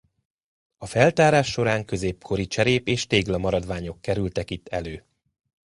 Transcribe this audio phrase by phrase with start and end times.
[0.77, 5.05] A feltárás során középkori cserép és tégla maradványok kerültek itt elő.